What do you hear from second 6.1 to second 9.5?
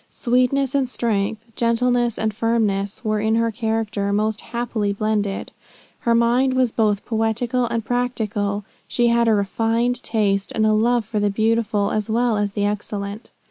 mind was both poetical and practical. She had a